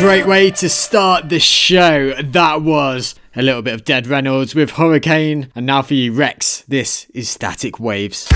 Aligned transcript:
great 0.00 0.26
way 0.26 0.50
to 0.50 0.66
start 0.66 1.28
the 1.28 1.38
show. 1.38 2.14
That 2.22 2.62
was 2.62 3.14
a 3.36 3.42
little 3.42 3.60
bit 3.60 3.74
of 3.74 3.84
Dead 3.84 4.06
Reynolds 4.06 4.54
with 4.54 4.70
Hurricane. 4.70 5.52
And 5.54 5.66
now 5.66 5.82
for 5.82 5.92
you, 5.92 6.14
Wrex. 6.14 6.64
This 6.66 7.04
is 7.12 7.28
Static 7.28 7.78
Waves. 7.78 8.26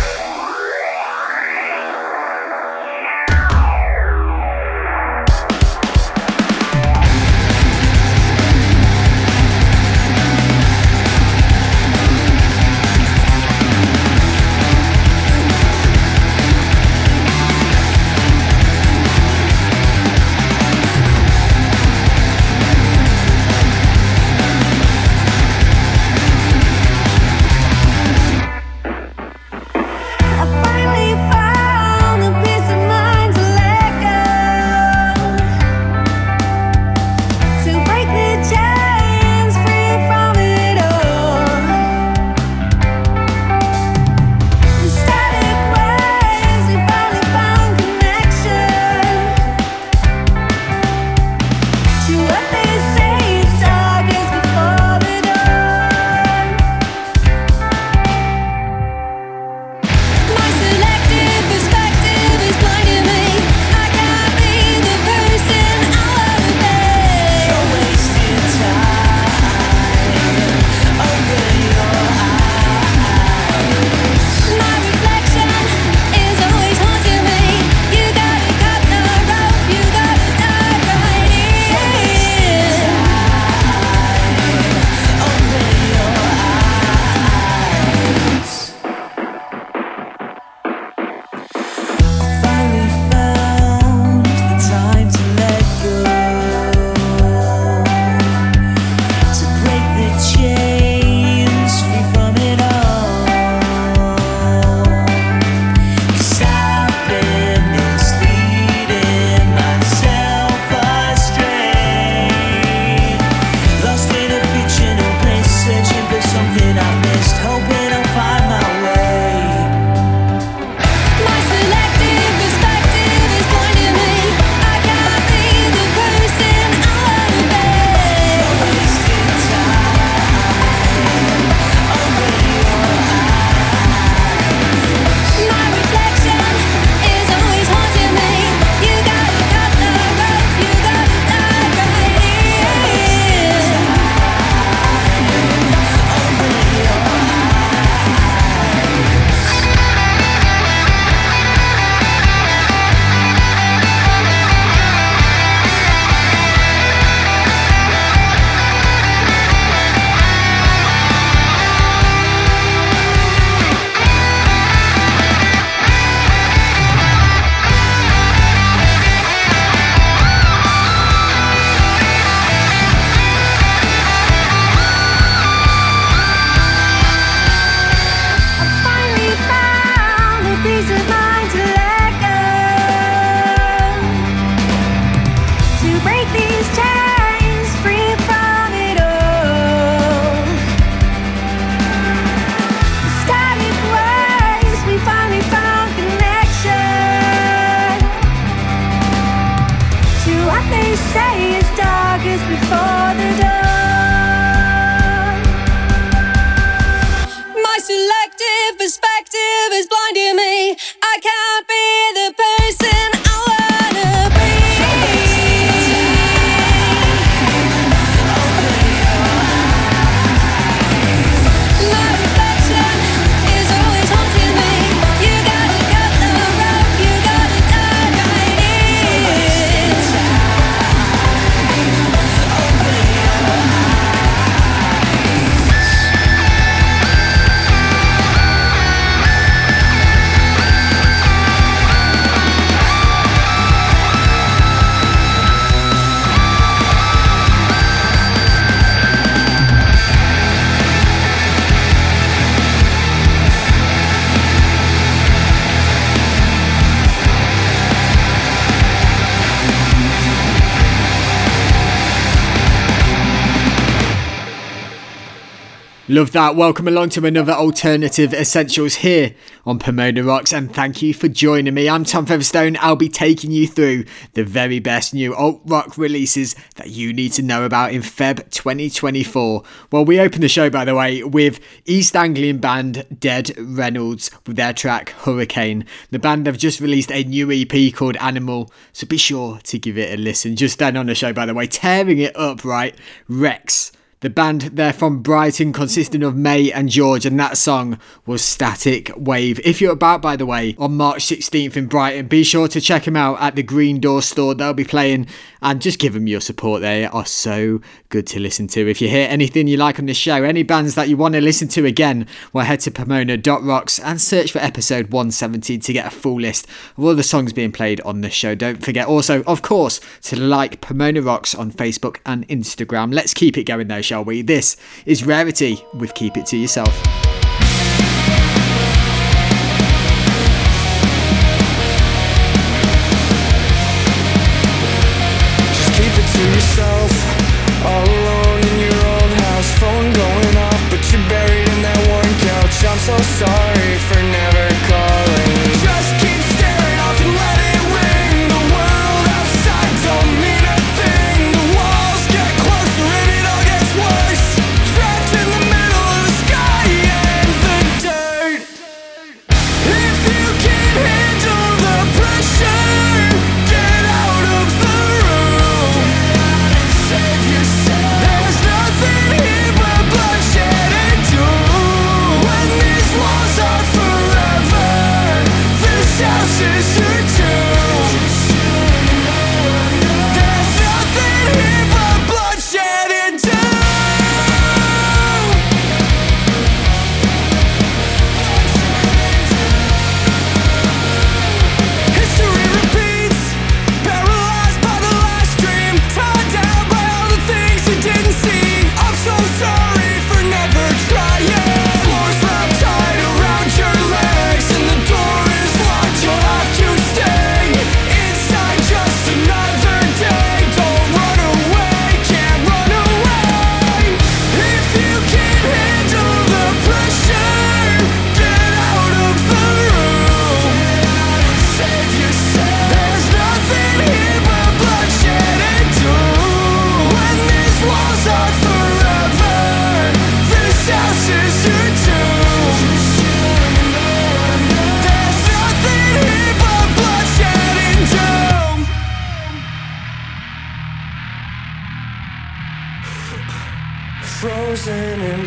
Love 266.14 266.30
that. 266.30 266.54
Welcome 266.54 266.86
along 266.86 267.08
to 267.08 267.26
another 267.26 267.54
Alternative 267.54 268.32
Essentials 268.32 268.94
here 268.94 269.34
on 269.66 269.80
Pomona 269.80 270.22
Rocks, 270.22 270.52
and 270.52 270.72
thank 270.72 271.02
you 271.02 271.12
for 271.12 271.26
joining 271.26 271.74
me. 271.74 271.88
I'm 271.88 272.04
Tom 272.04 272.24
Featherstone. 272.24 272.76
I'll 272.80 272.94
be 272.94 273.08
taking 273.08 273.50
you 273.50 273.66
through 273.66 274.04
the 274.34 274.44
very 274.44 274.78
best 274.78 275.12
new 275.12 275.34
alt 275.34 275.60
rock 275.64 275.98
releases 275.98 276.54
that 276.76 276.90
you 276.90 277.12
need 277.12 277.32
to 277.32 277.42
know 277.42 277.64
about 277.64 277.92
in 277.92 278.00
Feb 278.00 278.48
2024. 278.50 279.64
Well, 279.90 280.04
we 280.04 280.20
open 280.20 280.40
the 280.40 280.48
show, 280.48 280.70
by 280.70 280.84
the 280.84 280.94
way, 280.94 281.24
with 281.24 281.58
East 281.84 282.14
Anglian 282.14 282.58
band 282.58 283.04
Dead 283.18 283.50
Reynolds 283.58 284.30
with 284.46 284.54
their 284.54 284.72
track 284.72 285.08
Hurricane. 285.08 285.84
The 286.12 286.20
band 286.20 286.46
have 286.46 286.58
just 286.58 286.78
released 286.78 287.10
a 287.10 287.24
new 287.24 287.50
EP 287.50 287.92
called 287.92 288.16
Animal, 288.18 288.70
so 288.92 289.04
be 289.08 289.16
sure 289.16 289.58
to 289.64 289.80
give 289.80 289.98
it 289.98 290.16
a 290.16 290.22
listen. 290.22 290.54
Just 290.54 290.78
then 290.78 290.96
on 290.96 291.06
the 291.06 291.16
show, 291.16 291.32
by 291.32 291.44
the 291.44 291.54
way, 291.54 291.66
tearing 291.66 292.18
it 292.18 292.36
up, 292.36 292.64
right? 292.64 292.94
Wrex 293.26 293.90
the 294.24 294.30
band, 294.30 294.62
they're 294.72 294.92
from 294.92 295.22
Brighton, 295.22 295.72
consisting 295.74 296.22
of 296.22 296.34
May 296.34 296.72
and 296.72 296.88
George, 296.88 297.26
and 297.26 297.38
that 297.38 297.58
song 297.58 297.98
was 298.24 298.42
Static 298.42 299.12
Wave. 299.16 299.60
If 299.64 299.82
you're 299.82 299.92
about, 299.92 300.22
by 300.22 300.34
the 300.34 300.46
way, 300.46 300.74
on 300.78 300.96
March 300.96 301.26
16th 301.26 301.76
in 301.76 301.86
Brighton, 301.86 302.26
be 302.26 302.42
sure 302.42 302.66
to 302.68 302.80
check 302.80 303.04
them 303.04 303.16
out 303.16 303.38
at 303.40 303.54
the 303.54 303.62
Green 303.62 304.00
Door 304.00 304.22
store. 304.22 304.54
They'll 304.54 304.72
be 304.72 304.82
playing 304.82 305.26
and 305.60 305.80
just 305.80 305.98
give 305.98 306.14
them 306.14 306.26
your 306.26 306.40
support. 306.40 306.80
They 306.80 307.04
are 307.04 307.26
so 307.26 307.80
good 308.08 308.26
to 308.28 308.40
listen 308.40 308.66
to. 308.68 308.88
If 308.88 309.02
you 309.02 309.08
hear 309.08 309.28
anything 309.28 309.66
you 309.66 309.76
like 309.76 309.98
on 309.98 310.06
the 310.06 310.14
show, 310.14 310.42
any 310.42 310.62
bands 310.62 310.94
that 310.94 311.08
you 311.08 311.16
want 311.16 311.34
to 311.34 311.40
listen 311.40 311.68
to 311.68 311.84
again, 311.84 312.26
well, 312.52 312.64
head 312.64 312.80
to 312.80 312.90
pomona.rocks 312.90 313.98
and 313.98 314.20
search 314.20 314.52
for 314.52 314.58
episode 314.58 315.10
170 315.10 315.78
to 315.78 315.92
get 315.92 316.06
a 316.06 316.10
full 316.10 316.40
list 316.40 316.66
of 316.96 317.04
all 317.04 317.14
the 317.14 317.22
songs 317.22 317.52
being 317.52 317.72
played 317.72 318.00
on 318.02 318.22
the 318.22 318.30
show. 318.30 318.54
Don't 318.54 318.82
forget 318.82 319.06
also, 319.06 319.42
of 319.44 319.60
course, 319.60 320.00
to 320.22 320.40
like 320.40 320.80
Pomona 320.80 321.20
Rocks 321.20 321.54
on 321.54 321.70
Facebook 321.70 322.18
and 322.24 322.48
Instagram. 322.48 323.12
Let's 323.12 323.34
keep 323.34 323.58
it 323.58 323.64
going 323.64 323.88
though, 323.88 324.02
we? 324.22 324.42
This 324.42 324.76
is 325.06 325.24
Rarity 325.24 325.84
with 325.94 326.14
Keep 326.14 326.36
It 326.36 326.46
To 326.46 326.56
Yourself. 326.56 327.43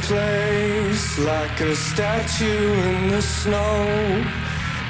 Place 0.02 1.18
like 1.20 1.60
a 1.62 1.76
statue 1.76 2.74
in 2.90 3.10
the 3.10 3.22
snow. 3.22 4.24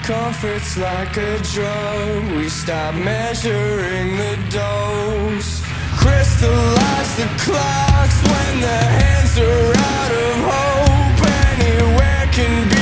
Comforts 0.04 0.78
like 0.78 1.18
a 1.18 1.40
drug. 1.54 2.32
We 2.38 2.50
stop 2.50 2.96
measuring 2.96 4.18
the 4.18 4.36
dose. 4.50 5.62
Crystallize 5.98 7.16
the 7.18 7.30
clocks 7.44 8.20
when 8.32 8.62
the 8.62 8.82
hands 9.00 9.38
are 9.38 9.74
out 9.94 10.12
of 10.26 10.36
hope. 10.50 11.20
Anywhere 11.60 12.26
can 12.32 12.70
be 12.70 12.77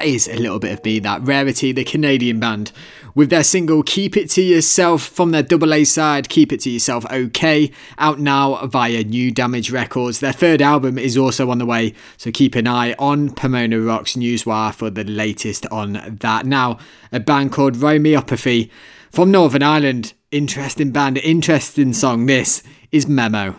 That 0.00 0.06
is 0.06 0.28
a 0.28 0.36
little 0.36 0.58
bit 0.58 0.72
of 0.72 0.82
me, 0.82 0.98
that 1.00 1.20
Rarity, 1.20 1.72
the 1.72 1.84
Canadian 1.84 2.40
band, 2.40 2.72
with 3.14 3.28
their 3.28 3.44
single 3.44 3.82
Keep 3.82 4.16
It 4.16 4.30
To 4.30 4.40
Yourself 4.40 5.02
from 5.02 5.30
their 5.30 5.42
double 5.42 5.74
A 5.74 5.84
side, 5.84 6.30
Keep 6.30 6.54
It 6.54 6.60
To 6.60 6.70
Yourself 6.70 7.04
OK, 7.10 7.70
out 7.98 8.18
now 8.18 8.64
via 8.64 9.04
New 9.04 9.30
Damage 9.30 9.70
Records. 9.70 10.20
Their 10.20 10.32
third 10.32 10.62
album 10.62 10.96
is 10.96 11.18
also 11.18 11.50
on 11.50 11.58
the 11.58 11.66
way, 11.66 11.92
so 12.16 12.30
keep 12.30 12.54
an 12.54 12.66
eye 12.66 12.94
on 12.98 13.34
Pomona 13.34 13.78
Rocks 13.78 14.16
Newswire 14.16 14.74
for 14.74 14.88
the 14.88 15.04
latest 15.04 15.66
on 15.66 16.16
that. 16.22 16.46
Now, 16.46 16.78
a 17.12 17.20
band 17.20 17.52
called 17.52 17.76
Romeopathy 17.76 18.70
from 19.10 19.30
Northern 19.30 19.62
Ireland. 19.62 20.14
Interesting 20.30 20.92
band, 20.92 21.18
interesting 21.18 21.92
song. 21.92 22.24
This 22.24 22.62
is 22.90 23.06
Memo. 23.06 23.54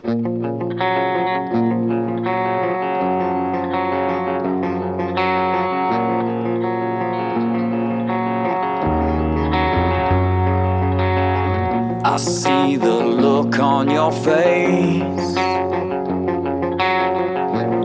See 12.21 12.75
the 12.75 12.93
look 12.93 13.57
on 13.57 13.89
your 13.89 14.11
face. 14.11 15.35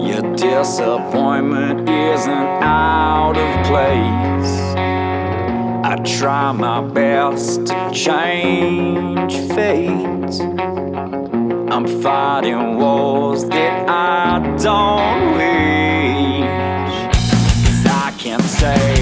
Your 0.08 0.22
disappointment 0.36 1.88
isn't 1.88 2.48
out 2.62 3.36
of 3.36 3.66
place. 3.66 4.54
I 5.90 5.96
try 6.04 6.52
my 6.52 6.82
best 6.82 7.66
to 7.66 7.90
change 7.92 9.34
fate. 9.54 10.40
I'm 11.72 11.86
fighting 12.02 12.76
wars 12.78 13.44
that 13.48 13.88
I 13.88 14.40
don't. 14.62 15.16
'Cause 17.64 17.86
I 17.86 18.12
can't 18.18 18.48
take 18.60 18.95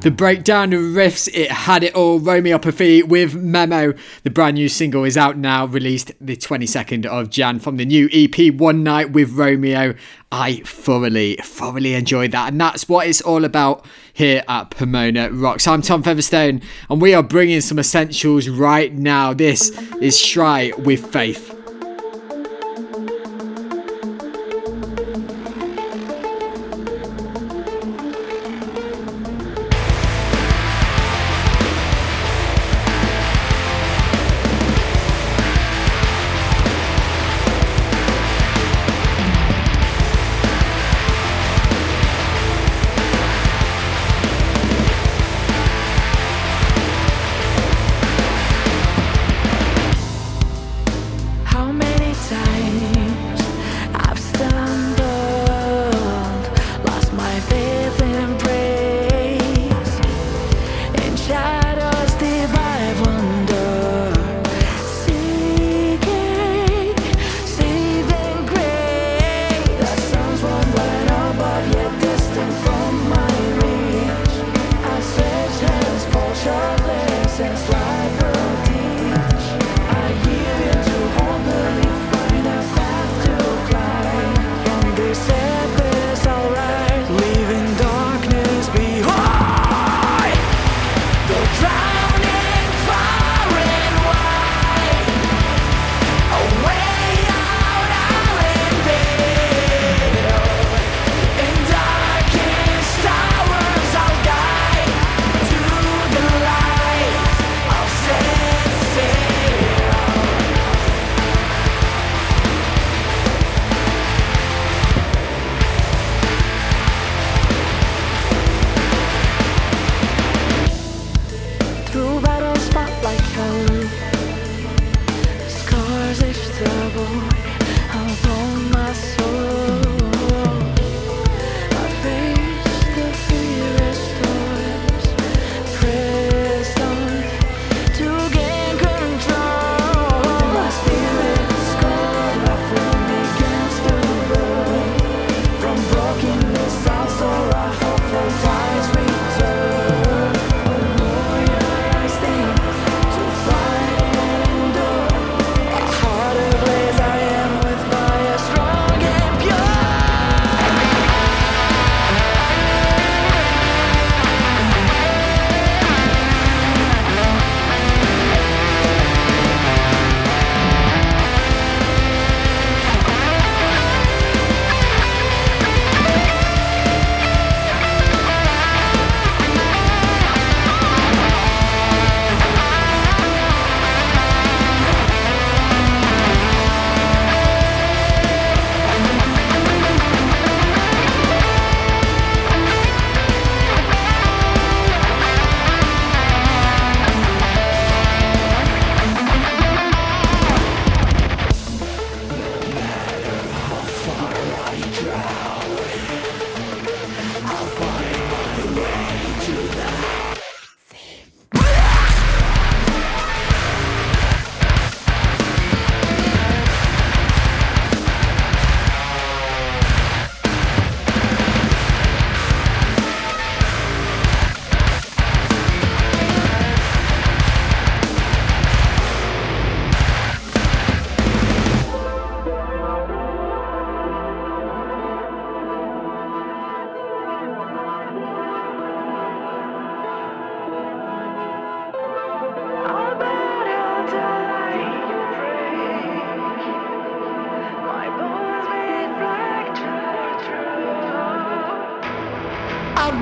The 0.00 0.10
breakdown 0.10 0.72
of 0.72 0.80
riffs, 0.80 1.28
it 1.34 1.50
had 1.50 1.84
it 1.84 1.94
all. 1.94 2.20
Romeopathy 2.20 3.02
with 3.02 3.34
Memo. 3.34 3.92
The 4.22 4.30
brand 4.30 4.54
new 4.54 4.70
single 4.70 5.04
is 5.04 5.18
out 5.18 5.36
now, 5.36 5.66
released 5.66 6.12
the 6.18 6.36
22nd 6.36 7.04
of 7.04 7.28
Jan 7.28 7.58
from 7.58 7.76
the 7.76 7.84
new 7.84 8.08
EP 8.10 8.54
One 8.54 8.82
Night 8.82 9.12
with 9.12 9.32
Romeo. 9.32 9.94
I 10.32 10.62
thoroughly, 10.64 11.36
thoroughly 11.42 11.92
enjoyed 11.92 12.32
that. 12.32 12.50
And 12.50 12.58
that's 12.58 12.88
what 12.88 13.08
it's 13.08 13.20
all 13.20 13.44
about 13.44 13.84
here 14.14 14.42
at 14.48 14.70
Pomona 14.70 15.30
Rocks. 15.32 15.68
I'm 15.68 15.82
Tom 15.82 16.02
Featherstone, 16.02 16.62
and 16.88 17.02
we 17.02 17.12
are 17.12 17.22
bringing 17.22 17.60
some 17.60 17.78
essentials 17.78 18.48
right 18.48 18.94
now. 18.94 19.34
This 19.34 19.68
is 20.00 20.18
Shy 20.18 20.72
with 20.78 21.12
Faith. 21.12 21.59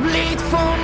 bleed 0.02 0.40
for 0.40 0.77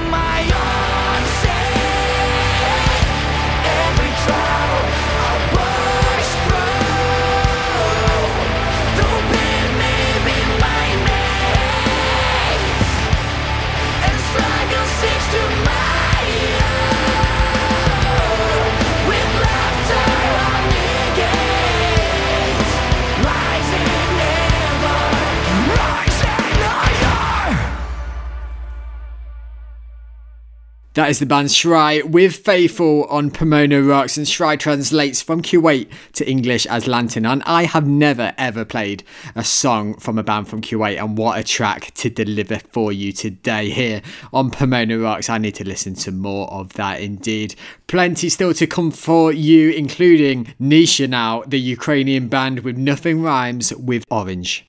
That 30.94 31.10
is 31.10 31.18
the 31.18 31.26
band 31.26 31.50
Shry 31.50 32.02
with 32.02 32.36
Faithful 32.36 33.06
on 33.06 33.32
Pomona 33.32 33.82
Rocks, 33.82 34.16
and 34.16 34.28
Shry 34.28 34.54
translates 34.54 35.20
from 35.20 35.42
Kuwait 35.42 35.88
to 36.12 36.30
English 36.30 36.66
as 36.66 36.86
Lantern. 36.86 37.26
And 37.26 37.42
I 37.46 37.64
have 37.64 37.84
never 37.84 38.32
ever 38.38 38.64
played 38.64 39.02
a 39.34 39.42
song 39.42 39.94
from 39.94 40.20
a 40.20 40.22
band 40.22 40.46
from 40.46 40.60
Kuwait, 40.60 41.02
and 41.02 41.18
what 41.18 41.36
a 41.36 41.42
track 41.42 41.90
to 41.94 42.08
deliver 42.08 42.60
for 42.70 42.92
you 42.92 43.10
today 43.10 43.70
here 43.70 44.02
on 44.32 44.52
Pomona 44.52 44.96
Rocks. 44.96 45.28
I 45.28 45.38
need 45.38 45.56
to 45.56 45.66
listen 45.66 45.96
to 45.96 46.12
more 46.12 46.48
of 46.52 46.74
that 46.74 47.00
indeed. 47.00 47.56
Plenty 47.88 48.28
still 48.28 48.54
to 48.54 48.66
come 48.68 48.92
for 48.92 49.32
you, 49.32 49.70
including 49.70 50.54
Neitzsche 50.60 51.08
now, 51.08 51.42
the 51.44 51.58
Ukrainian 51.58 52.28
band 52.28 52.60
with 52.60 52.76
Nothing 52.76 53.20
Rhymes 53.20 53.74
with 53.74 54.04
Orange. 54.12 54.64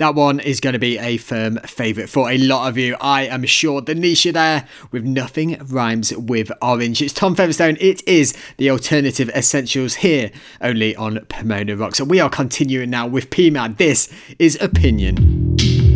That 0.00 0.14
one 0.14 0.40
is 0.40 0.60
going 0.60 0.72
to 0.72 0.78
be 0.78 0.96
a 0.96 1.18
firm 1.18 1.58
favourite 1.58 2.08
for 2.08 2.30
a 2.30 2.38
lot 2.38 2.70
of 2.70 2.78
you. 2.78 2.96
I 3.02 3.26
am 3.26 3.44
sure 3.44 3.82
the 3.82 3.92
Neitzsche 3.92 4.32
there 4.32 4.66
with 4.90 5.04
nothing 5.04 5.58
rhymes 5.66 6.16
with 6.16 6.50
orange. 6.62 7.02
It's 7.02 7.12
Tom 7.12 7.34
Featherstone. 7.34 7.76
It 7.78 8.02
is 8.08 8.32
the 8.56 8.70
alternative 8.70 9.28
essentials 9.28 9.96
here 9.96 10.30
only 10.62 10.96
on 10.96 11.26
Pomona 11.28 11.76
Rocks. 11.76 12.00
And 12.00 12.08
we 12.08 12.18
are 12.18 12.30
continuing 12.30 12.88
now 12.88 13.08
with 13.08 13.28
P 13.28 13.50
Man. 13.50 13.74
This 13.74 14.10
is 14.38 14.56
Opinion. 14.62 15.89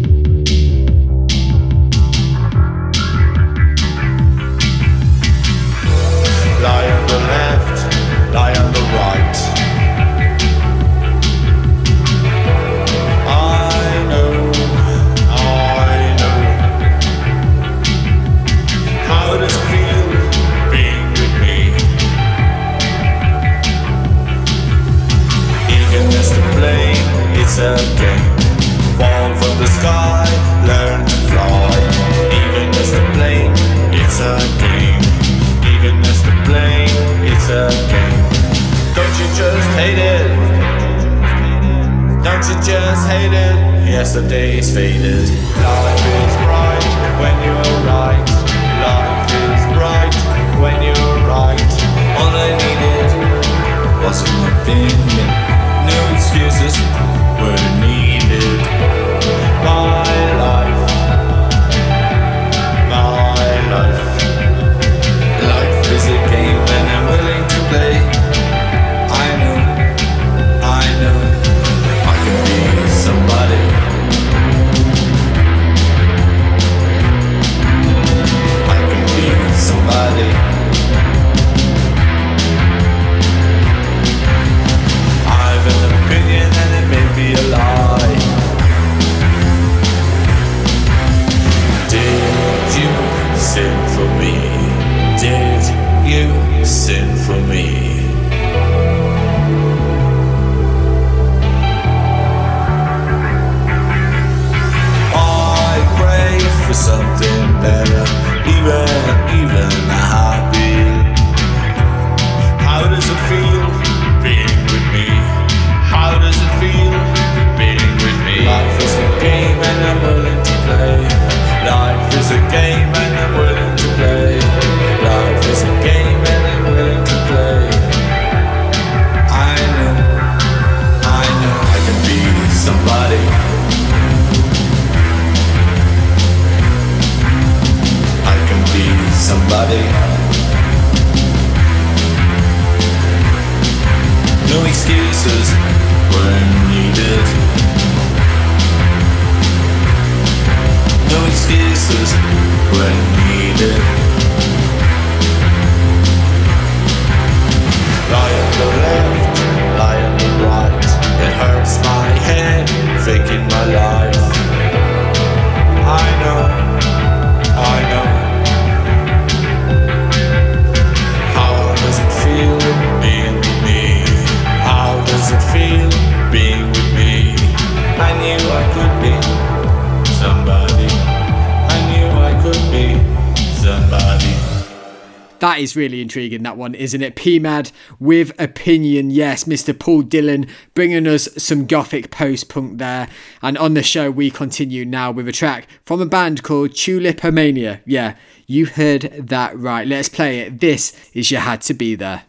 Really 185.76 186.00
intriguing, 186.00 186.42
that 186.44 186.56
one, 186.56 186.74
isn't 186.74 187.02
it? 187.02 187.16
PMAD 187.16 187.72
with 187.98 188.32
opinion, 188.40 189.10
yes. 189.10 189.44
Mr. 189.44 189.78
Paul 189.78 190.02
Dillon 190.02 190.46
bringing 190.74 191.06
us 191.06 191.28
some 191.36 191.66
gothic 191.66 192.10
post 192.10 192.48
punk 192.48 192.78
there. 192.78 193.08
And 193.42 193.58
on 193.58 193.74
the 193.74 193.82
show, 193.82 194.10
we 194.10 194.30
continue 194.30 194.84
now 194.84 195.10
with 195.10 195.28
a 195.28 195.32
track 195.32 195.66
from 195.84 196.00
a 196.00 196.06
band 196.06 196.42
called 196.42 196.70
Tulipomania. 196.70 197.80
Yeah, 197.86 198.16
you 198.46 198.66
heard 198.66 199.02
that 199.28 199.58
right. 199.58 199.86
Let's 199.86 200.08
play 200.08 200.40
it. 200.40 200.60
This 200.60 200.92
is 201.12 201.30
You 201.30 201.38
Had 201.38 201.60
to 201.62 201.74
Be 201.74 201.94
There. 201.94 202.24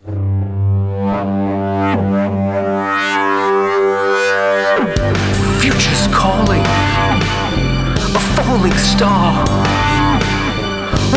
Future's 5.60 6.08
calling. 6.14 6.62
A 8.16 8.20
falling 8.36 8.74
star. 8.74 9.46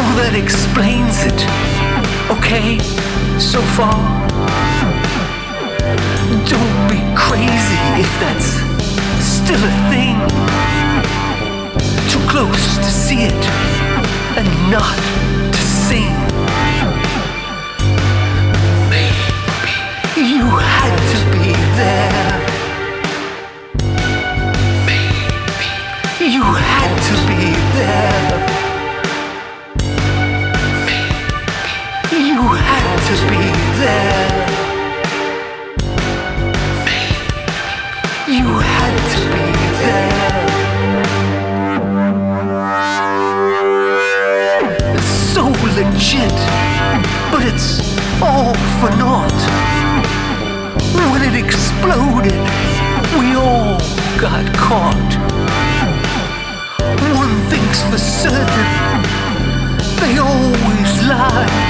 Oh, 0.00 0.14
that 0.16 0.34
explains 0.34 1.24
it. 1.24 1.87
Okay, 2.30 2.78
so 3.38 3.58
far. 3.72 3.96
Don't 6.44 6.88
be 6.90 7.00
crazy 7.16 7.80
if 7.96 8.10
that's 8.20 8.50
still 9.24 9.62
a 9.64 9.74
thing. 9.88 10.18
Too 12.10 12.20
close 12.28 12.76
to 12.76 12.84
see 12.84 13.22
it 13.22 13.44
and 14.36 14.48
not 14.70 14.98
to 15.54 15.58
sing. 15.58 16.12
Maybe 18.90 20.28
you 20.28 20.44
had 20.76 20.96
to 21.12 21.18
be 21.32 21.48
there. 21.80 22.32
Maybe 24.84 26.30
You 26.30 26.42
had 26.42 26.92
to 27.08 27.14
be 27.26 27.42
there. 27.78 28.57
To 33.08 33.14
be 33.30 33.44
there. 33.80 34.28
You 38.28 38.46
had 38.74 38.94
to 39.14 39.20
be 39.32 39.46
there. 39.82 40.34
It's 44.94 45.12
so 45.34 45.44
legit, 45.76 46.38
but 47.32 47.42
it's 47.50 47.68
all 48.20 48.52
for 48.78 48.90
naught. 49.00 49.40
When 50.92 51.22
it 51.22 51.34
exploded, 51.44 52.44
we 53.18 53.26
all 53.36 53.78
got 54.20 54.44
caught. 54.54 55.10
One 57.16 57.34
thing's 57.48 57.80
for 57.84 57.96
certain, 57.96 59.02
they 59.98 60.18
always 60.18 61.02
lie. 61.08 61.67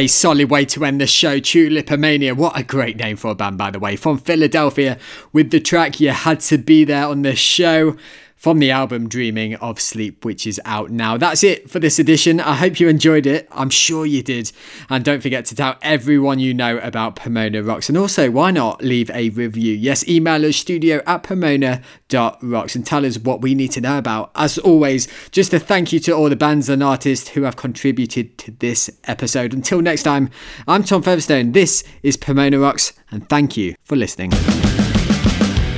A 0.00 0.06
solid 0.06 0.50
way 0.50 0.64
to 0.64 0.86
end 0.86 0.98
the 0.98 1.06
show, 1.06 1.38
Tulipomania. 1.40 2.34
What 2.34 2.58
a 2.58 2.62
great 2.62 2.96
name 2.96 3.16
for 3.18 3.32
a 3.32 3.34
band, 3.34 3.58
by 3.58 3.70
the 3.70 3.78
way. 3.78 3.96
From 3.96 4.16
Philadelphia, 4.16 4.98
with 5.34 5.50
the 5.50 5.60
track 5.60 6.00
You 6.00 6.08
Had 6.08 6.40
to 6.40 6.56
Be 6.56 6.84
There 6.84 7.04
on 7.04 7.20
the 7.20 7.36
show 7.36 7.98
from 8.40 8.58
the 8.58 8.70
album 8.70 9.06
Dreaming 9.06 9.54
of 9.56 9.78
Sleep, 9.78 10.24
which 10.24 10.46
is 10.46 10.58
out 10.64 10.90
now. 10.90 11.18
That's 11.18 11.44
it 11.44 11.68
for 11.68 11.78
this 11.78 11.98
edition. 11.98 12.40
I 12.40 12.54
hope 12.54 12.80
you 12.80 12.88
enjoyed 12.88 13.26
it. 13.26 13.46
I'm 13.52 13.68
sure 13.68 14.06
you 14.06 14.22
did. 14.22 14.50
And 14.88 15.04
don't 15.04 15.20
forget 15.20 15.44
to 15.46 15.54
tell 15.54 15.76
everyone 15.82 16.38
you 16.38 16.54
know 16.54 16.78
about 16.78 17.16
Pomona 17.16 17.62
Rocks. 17.62 17.90
And 17.90 17.98
also, 17.98 18.30
why 18.30 18.50
not 18.50 18.82
leave 18.82 19.10
a 19.10 19.28
review? 19.28 19.74
Yes, 19.74 20.08
email 20.08 20.44
us 20.46 20.56
studio 20.56 21.02
at 21.06 21.22
pomona.rocks 21.22 22.74
and 22.74 22.86
tell 22.86 23.04
us 23.04 23.18
what 23.18 23.42
we 23.42 23.54
need 23.54 23.72
to 23.72 23.82
know 23.82 23.98
about. 23.98 24.30
As 24.34 24.56
always, 24.56 25.06
just 25.32 25.52
a 25.52 25.60
thank 25.60 25.92
you 25.92 26.00
to 26.00 26.12
all 26.12 26.30
the 26.30 26.36
bands 26.36 26.70
and 26.70 26.82
artists 26.82 27.28
who 27.28 27.42
have 27.42 27.56
contributed 27.56 28.38
to 28.38 28.52
this 28.52 28.88
episode. 29.04 29.52
Until 29.52 29.82
next 29.82 30.04
time, 30.04 30.30
I'm 30.66 30.82
Tom 30.82 31.02
Featherstone. 31.02 31.52
This 31.52 31.84
is 32.02 32.16
Pomona 32.16 32.58
Rocks, 32.58 32.94
and 33.10 33.28
thank 33.28 33.58
you 33.58 33.74
for 33.84 33.96
listening. 33.96 34.32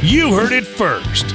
You 0.01 0.33
heard 0.33 0.53
it 0.53 0.65
first 0.65 1.35